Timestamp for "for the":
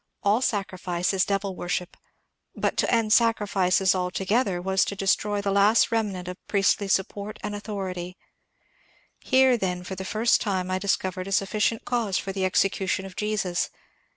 9.83-10.03, 12.17-12.45